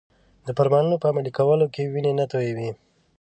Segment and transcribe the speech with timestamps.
[0.45, 2.69] د فرمانونو په عملي کولو کې وینې نه تویوي.